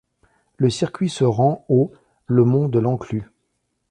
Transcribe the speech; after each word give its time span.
Le 0.57 0.71
circuit 0.71 1.09
se 1.11 1.23
rend 1.23 1.63
au 1.69 1.91
le 2.25 2.43
Mont 2.43 2.67
de 2.67 2.79
l'Enclus. 2.79 3.29